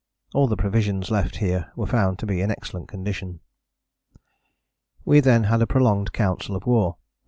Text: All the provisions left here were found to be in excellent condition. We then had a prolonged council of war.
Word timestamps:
All 0.33 0.47
the 0.47 0.57
provisions 0.57 1.11
left 1.11 1.35
here 1.35 1.71
were 1.75 1.85
found 1.85 2.17
to 2.17 2.25
be 2.25 2.41
in 2.41 2.49
excellent 2.49 2.87
condition. 2.87 3.39
We 5.05 5.19
then 5.19 5.43
had 5.43 5.61
a 5.61 5.67
prolonged 5.67 6.11
council 6.11 6.55
of 6.55 6.65
war. 6.65 6.97